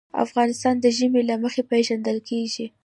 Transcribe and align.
افغانستان 0.25 0.75
د 0.79 0.85
ژمی 0.97 1.21
له 1.29 1.35
مخې 1.43 1.61
پېژندل 1.71 2.17
کېږي. 2.29 2.65